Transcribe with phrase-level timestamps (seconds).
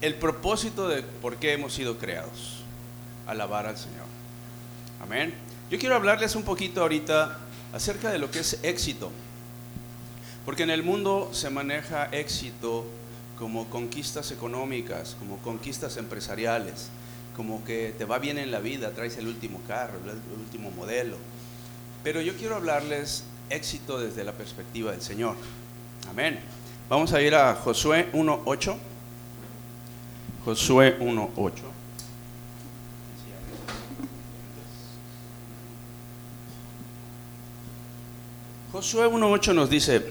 [0.00, 2.62] el propósito de por qué hemos sido creados.
[3.26, 4.06] Alabar al Señor.
[5.02, 5.34] Amén.
[5.70, 7.38] Yo quiero hablarles un poquito ahorita
[7.72, 9.10] acerca de lo que es éxito.
[10.44, 12.84] Porque en el mundo se maneja éxito
[13.38, 16.88] como conquistas económicas, como conquistas empresariales,
[17.36, 21.16] como que te va bien en la vida, traes el último carro, el último modelo.
[22.02, 25.36] Pero yo quiero hablarles éxito desde la perspectiva del Señor.
[26.08, 26.40] Amén.
[26.88, 28.89] Vamos a ir a Josué 1.8.
[30.50, 31.52] Josué 1.8.
[38.72, 40.04] Josué 1.8 nos dice,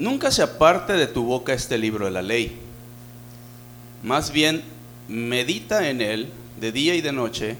[0.00, 2.58] nunca se aparte de tu boca este libro de la ley,
[4.02, 4.64] más bien
[5.06, 6.28] medita en él
[6.60, 7.56] de día y de noche,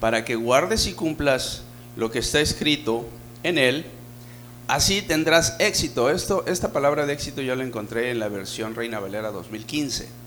[0.00, 1.62] para que guardes y cumplas
[1.94, 3.06] lo que está escrito
[3.42, 3.84] en él,
[4.66, 6.08] así tendrás éxito.
[6.08, 10.21] Esto, esta palabra de éxito yo la encontré en la versión Reina Valera 2015.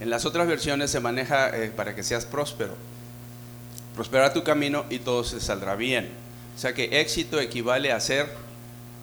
[0.00, 2.74] En las otras versiones se maneja eh, para que seas próspero.
[3.94, 6.10] Prospera tu camino y todo se saldrá bien.
[6.54, 8.28] O sea que éxito equivale a ser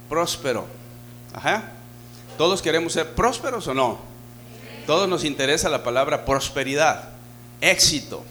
[0.08, 0.68] próspero.
[1.34, 1.72] Ajá.
[2.38, 4.00] ¿Todos queremos ser prósperos o no?
[4.86, 7.10] Todos nos interesa la palabra prosperidad,
[7.62, 8.24] éxito.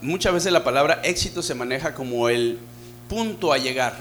[0.00, 2.58] Muchas veces la palabra éxito se maneja como el
[3.08, 3.94] punto a llegar,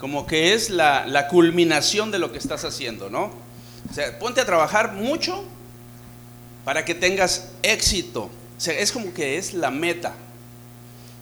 [0.00, 3.30] como que es la, la culminación de lo que estás haciendo, ¿no?
[3.90, 5.44] O sea, ponte a trabajar mucho
[6.64, 8.30] para que tengas éxito.
[8.56, 10.14] O sea, es como que es la meta.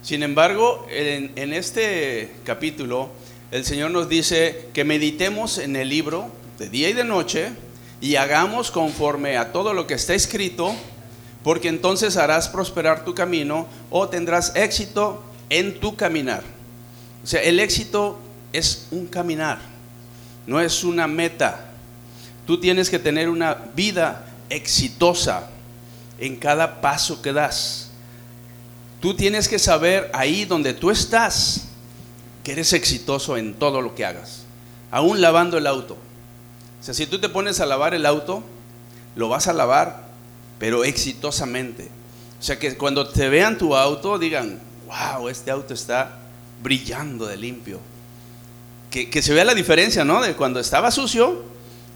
[0.01, 3.09] Sin embargo, en, este capítulo,
[3.51, 7.51] el Señor nos dice que meditemos en el libro de día y de noche
[8.01, 10.75] y hagamos conforme a todo lo que está escrito,
[11.41, 16.43] porque entonces harás prosperar tu camino o tendrás éxito en tu caminar.
[17.23, 18.19] O sea, el éxito
[18.51, 19.59] es un caminar,
[20.45, 21.69] no es una meta.
[22.45, 25.49] Tú tienes que tener una vida exitosa
[26.17, 27.89] en cada paso que das.
[29.01, 31.65] Tú tienes que saber ahí donde tú estás
[32.43, 34.43] que eres exitoso en todo lo que hagas,
[34.91, 35.93] aún lavando el auto.
[35.93, 38.43] O sea, si tú te pones a lavar el auto,
[39.15, 40.07] lo vas a lavar,
[40.59, 41.89] pero exitosamente.
[42.39, 46.19] O sea, que cuando te vean tu auto digan, wow, este auto está
[46.61, 47.79] brillando de limpio.
[48.91, 50.21] Que, se vea la diferencia, ¿no?
[50.21, 51.43] De cuando estaba sucio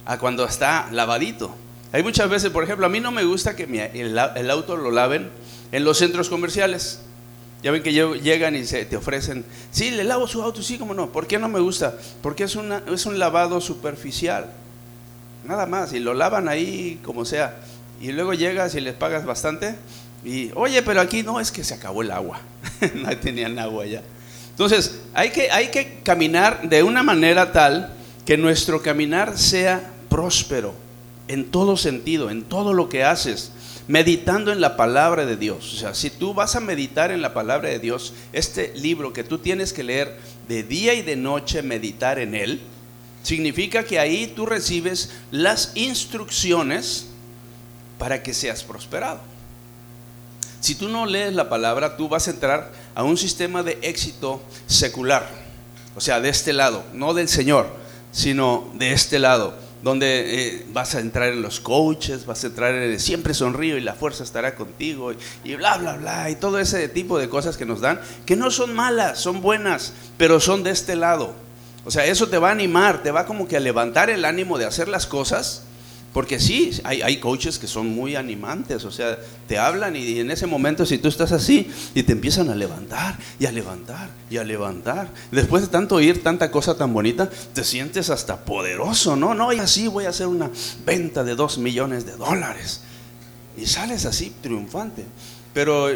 [0.06, 1.53] a cuando está lavadito.
[1.92, 5.30] Hay muchas veces, por ejemplo, a mí no me gusta que el auto lo laven
[5.72, 7.00] en los centros comerciales.
[7.64, 10.94] Ya ven que llegan y se, te ofrecen, sí, le lavo su auto, sí, como
[10.94, 11.12] no.
[11.12, 11.98] ¿Por qué no me gusta?
[12.22, 14.52] Porque es, una, un lavado superficial.
[15.46, 17.58] Nada más, y lo lavan ahí como sea.
[18.00, 19.75] Y luego llegas y les pagas bastante.
[20.24, 22.42] Y, oye, pero aquí no, es que se acabó el agua.
[22.94, 24.02] no tenían agua ya.
[24.50, 27.94] Entonces, hay que caminar de una manera tal
[28.25, 30.87] que nuestro caminar sea próspero
[31.27, 33.51] en todo sentido, en todo lo que haces
[33.88, 35.73] meditando en la palabra de Dios.
[35.73, 39.23] O sea, si tú vas a meditar en la palabra de Dios, este libro que
[39.23, 40.17] tú tienes que leer
[40.47, 42.61] de día y de noche, meditar en él,
[43.23, 47.07] significa que ahí tú recibes las instrucciones
[47.97, 49.21] para que seas prosperado.
[50.59, 54.41] Si tú no lees la palabra, tú vas a entrar a un sistema de éxito
[54.65, 55.29] secular,
[55.95, 57.67] o sea, de este lado, no del Señor,
[58.11, 62.73] sino de este lado donde eh, vas a entrar en los coaches, vas a entrar
[62.73, 65.11] en el siempre sonrío y la fuerza estará contigo
[65.43, 68.49] y, bla, bla, bla, y todo ese tipo de cosas que nos dan, que no
[68.51, 71.33] son malas, son buenas, pero son de este lado.
[71.85, 74.57] O sea, eso te va a animar, te va como que a levantar el ánimo
[74.57, 75.66] de hacer las cosas
[76.17, 80.47] porque sí, hay, coaches que son muy animantes, o sea, te hablan y, en ese
[80.47, 84.44] momento si tú estás así y te empiezan a levantar y a levantar y a
[84.44, 85.11] levantar.
[85.29, 89.35] Después de tanto oír tanta cosa tan bonita, te sientes hasta poderoso, ¿no?
[89.35, 90.50] No, y así voy a hacer una
[90.83, 92.81] venta de dos millones de dólares.
[93.56, 95.06] Y sales así triunfante.
[95.53, 95.88] Pero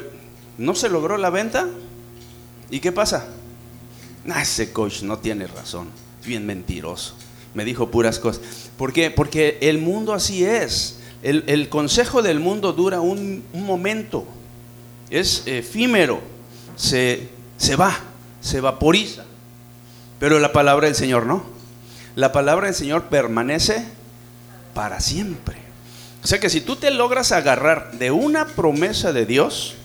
[0.60, 1.68] no se logró la venta.
[2.70, 3.26] ¿Y qué pasa?
[4.30, 5.88] Ah, ese coach no tiene razón,
[6.24, 7.16] bien mentiroso
[7.54, 8.42] me dijo puras cosas.
[8.78, 9.12] ¿Por qué?
[9.12, 11.00] Porque el mundo así es.
[11.24, 14.26] El, consejo del mundo dura un, momento,
[15.12, 16.20] es efímero,
[16.76, 17.96] se, se va,
[18.42, 19.24] se vaporiza.
[20.20, 21.44] Pero la palabra del Señor no.
[22.16, 23.86] La palabra del Señor permanece
[24.74, 25.58] para siempre.
[26.24, 29.76] O sea que si tú te logras agarrar de una promesa de Dios,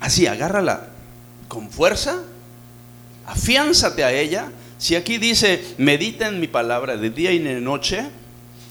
[0.00, 0.88] así agárrala
[1.48, 2.18] con fuerza,
[3.26, 4.48] afiánzate a ella,
[4.78, 8.04] si aquí dice, medita en mi palabra de día y de noche,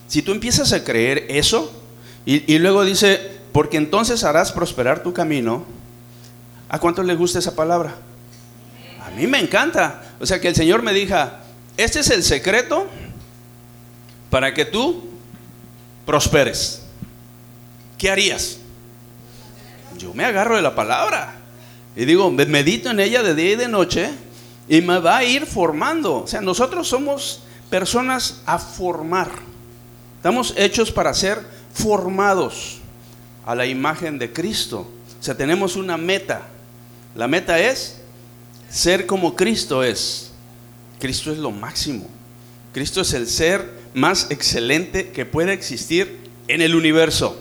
[0.08, 1.72] si tú empiezas a creer eso,
[2.26, 3.20] y, luego dice,
[3.52, 5.66] porque entonces harás prosperar tu camino,
[6.70, 7.96] ¿a cuánto le gusta esa palabra?
[9.06, 10.02] A mí me encanta.
[10.22, 11.42] O sea, que el Señor me diga,
[11.76, 12.88] este es el secreto
[14.30, 15.10] para que tú
[16.06, 16.82] prosperes,
[17.98, 18.58] ¿qué harías?
[19.98, 21.36] Yo me agarro de la palabra
[21.96, 24.10] y digo, medito en ella de día y de noche
[24.68, 26.24] y me va a ir formando.
[26.24, 29.30] O sea, nosotros somos personas a formar.
[30.18, 31.40] Estamos hechos para ser
[31.74, 32.78] formados
[33.46, 34.88] a la imagen de Cristo.
[35.20, 36.44] O sea, tenemos una meta.
[37.16, 38.02] La meta es
[38.70, 40.32] ser como Cristo es.
[41.00, 42.08] Cristo es lo máximo.
[42.72, 47.38] Cristo es el ser más excelente que puede existir en el universo,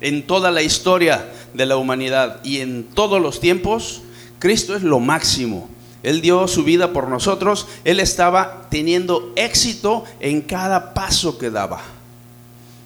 [0.00, 4.02] en toda la historia de la humanidad y en todos los tiempos.
[4.38, 5.68] Cristo es lo máximo.
[6.02, 7.66] Él dio su vida por nosotros.
[7.84, 11.80] Él estaba teniendo éxito en cada paso que daba.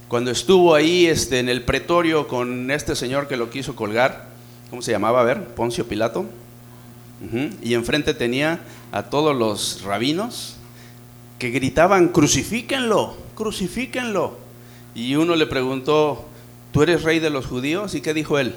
[0.09, 4.27] Cuando estuvo ahí este, en el pretorio con este señor que lo quiso colgar,
[4.71, 5.21] ¿cómo se llamaba?
[5.21, 6.27] A ver, Poncio Pilato.
[7.63, 8.61] Y enfrente tenía
[8.91, 10.57] a todos los rabinos
[11.39, 14.37] que gritaban, crucifíquenlo, crucifíquenlo.
[14.95, 16.25] Y uno le preguntó,
[16.73, 17.95] ¿tú eres rey de los judíos?
[17.95, 18.55] ¿Y qué dijo él?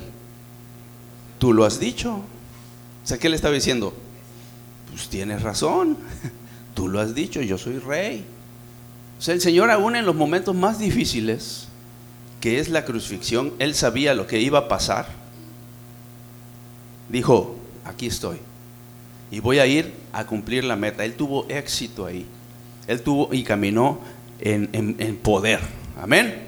[1.38, 2.16] Tú lo has dicho.
[2.16, 3.94] O sea, ¿qué le estaba diciendo?
[4.96, 5.98] Pues tienes razón,
[6.74, 8.24] tú lo has dicho, yo soy rey.
[9.20, 11.68] O sea, el Señor aún en los momentos más difíciles,
[12.40, 15.08] que es la crucifixión, Él sabía lo que iba a pasar.
[17.10, 18.38] Dijo, aquí estoy.
[19.32, 21.04] Y voy a ir a cumplir la meta.
[21.04, 22.26] Él tuvo éxito ahí.
[22.88, 24.00] Él tuvo y caminó
[24.40, 25.60] en, en poder.
[26.02, 26.42] Amén.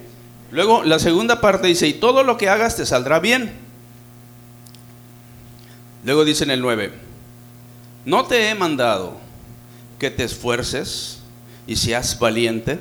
[0.52, 3.52] Luego la segunda parte dice, y todo lo que hagas te saldrá bien.
[6.06, 7.07] Luego dice en el 9,
[8.08, 9.18] no te he mandado
[10.00, 11.18] que te esfuerces
[11.68, 12.80] y seas valiente.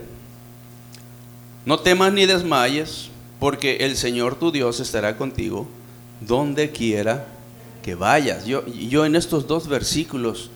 [1.64, 3.08] No temas ni desmayes,
[3.40, 5.66] porque el Señor tu Dios estará contigo
[6.20, 7.26] donde quiera
[7.82, 8.46] que vayas.
[8.46, 10.48] Yo, yo en estos dos versículos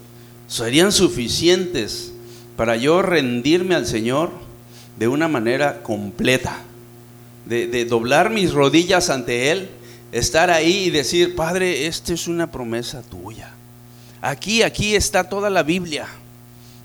[0.46, 2.12] serían suficientes
[2.56, 4.30] para yo rendirme al Señor
[5.00, 6.58] de una manera completa,
[7.44, 9.68] de, de doblar mis rodillas ante Él,
[10.12, 13.56] estar ahí y decir, Padre, esta es una promesa tuya.
[14.22, 16.06] Aquí, aquí está toda la Biblia.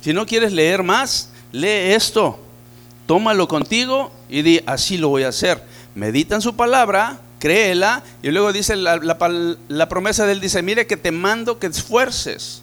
[0.02, 2.40] Si no quieres leer más, lee esto.
[3.08, 5.64] Tómalo contigo y di, así lo voy a hacer.
[5.96, 10.88] Medita en su palabra, créela y luego dice la, la, promesa de él, dice, mire
[10.88, 12.62] que te mando que esfuerces.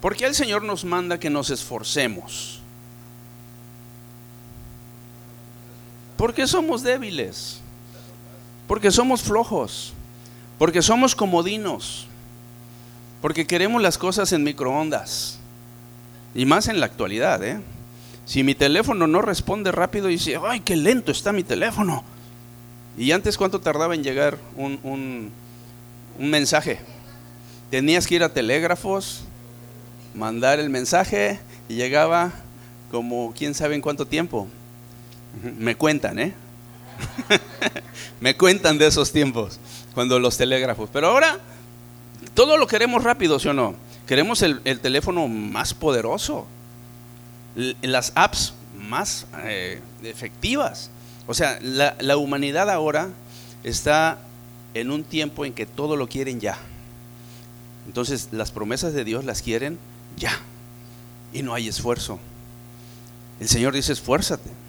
[0.00, 2.60] Porque el Señor nos manda que nos esforcemos.
[6.16, 7.60] Porque somos débiles.
[8.66, 9.92] Porque somos flojos.
[10.58, 12.06] Porque somos comodinos.
[13.24, 15.38] Porque queremos las cosas en microondas.
[16.34, 17.58] Y más en la actualidad, ¿eh?
[18.26, 22.04] Si mi teléfono no responde rápido y dice, ay, qué lento está mi teléfono.
[22.98, 25.32] Y antes, ¿cuánto tardaba en llegar un, un,
[26.18, 26.80] mensaje?
[27.70, 29.24] Tenías que ir a telégrafos,
[30.14, 32.30] mandar el mensaje y llegaba
[32.90, 34.48] como quién sabe en cuánto tiempo.
[35.58, 36.34] Me cuentan, ¿eh?
[38.20, 39.58] Me cuentan de esos tiempos,
[39.94, 40.90] cuando los telégrafos.
[40.92, 41.40] Pero ahora
[42.34, 43.74] todo lo queremos rápido, ¿sí o no?
[44.06, 46.46] Queremos el, teléfono más poderoso,
[47.54, 50.90] las apps más eh, efectivas.
[51.26, 53.08] O sea, la, la humanidad ahora
[53.62, 54.18] está
[54.74, 56.58] en un tiempo en que todo lo quieren ya.
[57.86, 59.78] Entonces, las promesas de Dios las quieren
[60.16, 60.38] ya.
[61.32, 62.18] Y no hay esfuerzo.
[63.40, 64.63] El Señor dice, esfuérzate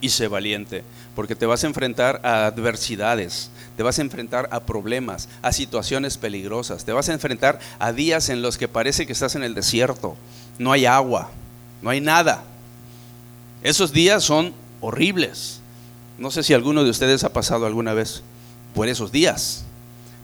[0.00, 4.60] y sé valiente, porque te vas a enfrentar a adversidades, te vas a enfrentar a
[4.60, 9.12] problemas, a situaciones peligrosas, te vas a enfrentar a días en los que parece que
[9.12, 10.16] estás en el desierto,
[10.58, 11.30] no hay agua,
[11.82, 12.42] no hay nada.
[13.62, 15.60] Esos días son horribles.
[16.18, 18.22] No sé si alguno de ustedes ha pasado alguna vez
[18.74, 19.64] por esos días,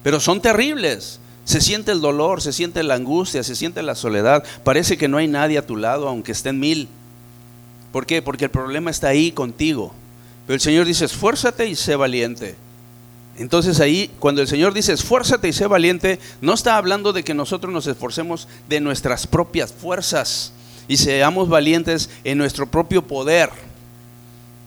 [0.03, 1.21] pero son terribles.
[1.45, 4.43] Se siente el dolor, se siente la angustia, se siente la soledad.
[4.65, 6.89] Parece que no hay nadie a tu lado, aunque estén mil.
[7.93, 8.23] ¿Por qué?
[8.23, 9.93] Porque el problema está ahí contigo.
[10.47, 12.57] Pero el Señor dice, esfuérzate y sé valiente.
[13.39, 17.35] Entonces ahí, cuando el Señor dice esfuérzate y sé valiente, no está hablando de que
[17.35, 20.53] nosotros nos esforcemos de nuestras propias fuerzas
[20.89, 23.51] y seamos valientes en nuestro propio poder,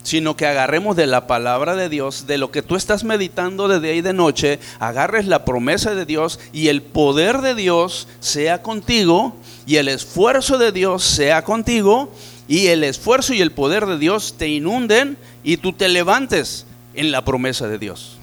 [0.04, 3.80] sino que agarremos de la palabra de Dios, de lo que tú estás meditando de
[3.80, 8.62] día y de noche, agarres la promesa de Dios y el poder de Dios sea
[8.62, 9.36] contigo
[9.66, 12.12] y el esfuerzo de Dios sea contigo
[12.50, 16.66] y el esfuerzo y el poder de Dios te inunden y tú te levantes
[16.96, 18.18] en la promesa de Dios.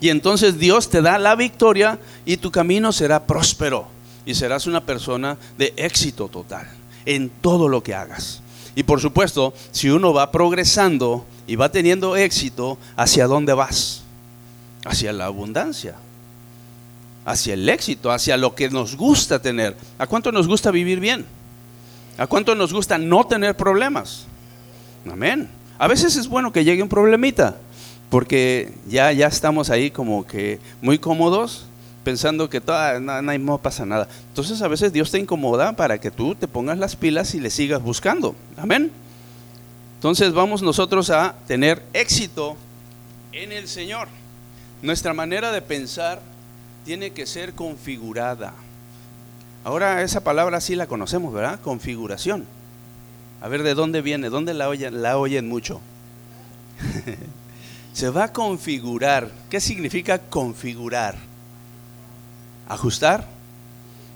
[0.00, 3.88] Y entonces Dios te da la victoria y tu camino será próspero
[4.24, 6.68] y serás una persona de éxito total
[7.04, 8.42] en todo lo que hagas.
[8.76, 14.02] Y por supuesto, si uno va progresando y va teniendo éxito, ¿hacia dónde vas?
[14.84, 15.96] Hacia la abundancia,
[17.24, 19.76] hacia el éxito, hacia lo que nos gusta tener.
[19.98, 21.26] ¿A cuánto nos gusta vivir bien?
[22.16, 24.26] ¿A cuánto nos gusta no tener problemas?
[25.10, 25.48] Amén.
[25.78, 27.56] A veces es bueno que llegue un problemita,
[28.08, 31.66] porque ya, ya estamos ahí como que muy cómodos,
[32.04, 34.06] pensando que toda, no, no, pasa nada.
[34.28, 37.50] Entonces a veces Dios te incomoda para que tú te pongas las pilas y le
[37.50, 38.36] sigas buscando.
[38.56, 38.92] Amén.
[39.96, 42.56] Entonces vamos nosotros a tener éxito
[43.32, 44.06] en el Señor.
[44.82, 46.20] Nuestra manera de pensar
[46.84, 48.52] tiene que ser configurada.
[49.64, 51.58] Ahora esa palabra sí la conocemos, ¿verdad?
[51.60, 52.46] Configuración.
[53.40, 55.80] A ver de dónde viene, dónde la oyen, la oyen mucho.
[57.94, 59.30] Se va a configurar.
[59.48, 61.16] ¿Qué significa configurar?
[62.68, 63.26] Ajustar.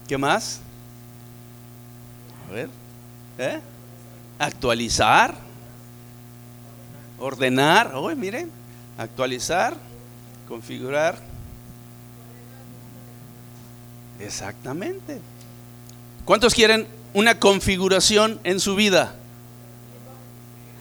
[0.06, 0.60] ¿Qué más?
[2.48, 2.68] A ver.
[3.38, 3.60] ¿eh?
[4.38, 5.34] Actualizar.
[7.18, 7.94] Ordenar.
[7.94, 8.50] Oye, miren.
[8.98, 9.74] Actualizar.
[10.46, 11.18] Configurar.
[14.18, 15.20] Exactamente.
[16.28, 19.14] ¿Cuántos quieren una configuración en su vida?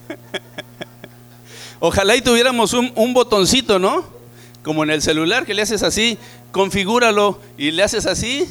[1.80, 4.04] Ojalá y tuviéramos un, un, botoncito, ¿no?
[4.62, 6.18] Como en el celular que le haces así,
[6.52, 8.46] configúralo y le haces así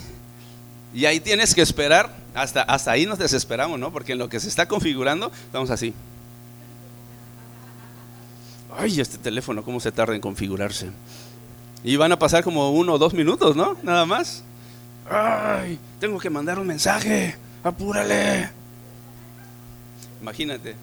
[0.92, 2.18] y ahí tienes que esperar.
[2.34, 3.92] Hasta, hasta ahí nos desesperamos, ¿no?
[3.92, 5.94] Porque en lo que se está configurando, estamos así.
[8.76, 10.90] Ay, este teléfono, ¿cómo se tarda en configurarse?
[11.84, 13.78] Y van a pasar como uno o dos minutos, ¿no?
[13.84, 14.42] Nada más
[15.10, 18.50] ay, tengo que mandar un mensaje, apúrale.
[20.22, 20.76] Imagínate,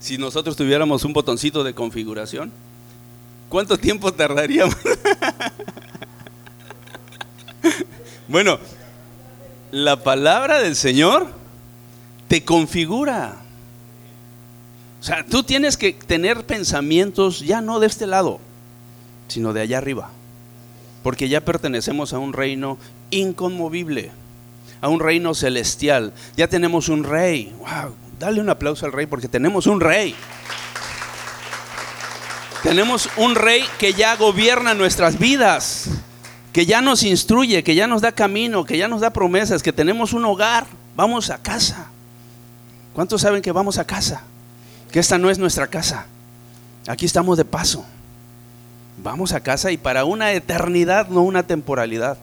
[0.00, 2.52] si nosotros tuviéramos un botoncito de configuración,
[3.48, 4.76] ¿cuánto tiempo tardaríamos?
[8.28, 8.58] bueno,
[9.70, 11.28] la palabra del Señor
[12.28, 13.36] te configura.
[15.00, 18.40] O sea, tú tienes que tener pensamientos ya no de este lado,
[19.28, 20.10] sino de allá arriba
[21.06, 22.78] porque ya pertenecemos a un reino
[23.10, 24.10] inconmovible,
[24.80, 26.12] a un reino celestial.
[26.36, 27.54] Ya tenemos un rey.
[27.60, 30.16] Wow, dale un aplauso al rey porque tenemos un rey.
[32.64, 35.90] Tenemos un rey que ya gobierna nuestras vidas,
[36.52, 39.72] que ya nos instruye, que ya nos da camino, que ya nos da promesas, que
[39.72, 40.66] tenemos un hogar.
[40.96, 41.86] Vamos a casa.
[42.94, 44.24] ¿Cuántos saben que vamos a casa?
[44.90, 46.06] Que esta no es nuestra casa.
[46.88, 47.86] Aquí estamos de paso
[49.02, 52.18] vamos a casa y para una eternidad, no una temporalidad.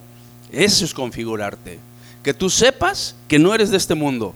[0.51, 1.79] Eso es configurarte.
[2.23, 4.33] Que tú sepas que no eres de este mundo.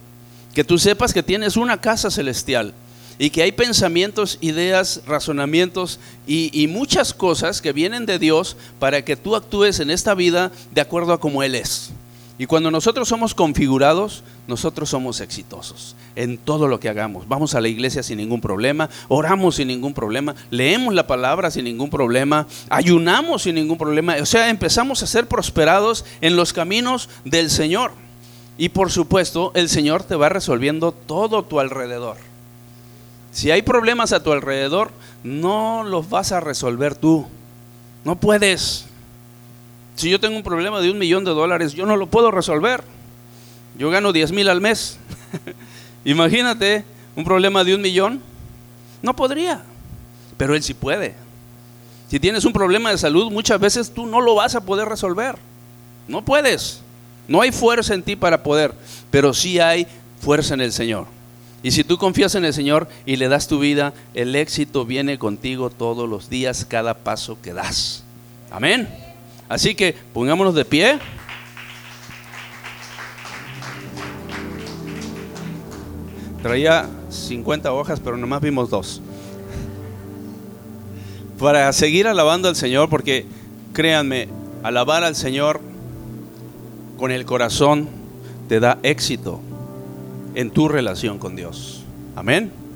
[0.54, 2.74] Que tú sepas que tienes una casa celestial.
[3.20, 9.04] Y que hay pensamientos, ideas, razonamientos y, y muchas cosas que vienen de Dios para
[9.04, 11.92] que tú actúes en esta vida de acuerdo a como Él es.
[12.40, 17.28] Y cuando nosotros somos configurados, nosotros somos exitosos en todo lo que hagamos.
[17.28, 21.66] Vamos a la iglesia sin ningún problema, oramos sin ningún problema, leemos la palabra sin
[21.66, 24.18] ningún problema, ayunamos sin ningún problema.
[24.22, 27.92] O sea, empezamos a ser prosperados en los caminos del Señor.
[28.58, 32.18] Y por supuesto, el Señor te va resolviendo todo tu alrededor.
[33.32, 34.92] Si hay problemas a tu alrededor,
[35.24, 37.28] no los vas a resolver tú.
[38.04, 38.87] No puedes.
[39.98, 42.84] Si yo tengo un problema de un millón de dólares, yo no lo puedo resolver.
[43.80, 45.00] Yo gano 10 mil al mes.
[46.06, 46.86] Imagínate
[47.16, 48.22] un problema de un millón.
[49.02, 49.64] No podría,
[50.38, 51.16] pero él sí puede.
[52.10, 55.36] Si tienes un problema de salud, muchas veces tú no lo vas a poder resolver.
[56.08, 56.82] No puedes.
[57.28, 58.74] No hay fuerza en ti para poder,
[59.10, 59.88] pero sí hay
[60.22, 61.08] fuerza en el Señor.
[61.64, 65.18] Y si tú confías en el Señor y le das tu vida, el éxito viene
[65.18, 68.04] contigo todos los días, cada paso que das.
[68.52, 69.07] Amén.
[69.50, 71.00] Así que pongámonos de pie.
[76.42, 79.02] Traía 50 hojas, pero nomás vimos dos.
[81.40, 83.26] Para seguir alabando al Señor, porque
[83.74, 84.28] créanme,
[84.64, 85.62] alabar al Señor
[86.98, 87.88] con el corazón
[88.50, 89.40] te da éxito
[90.36, 91.84] en tu relación con Dios.
[92.16, 92.67] Amén.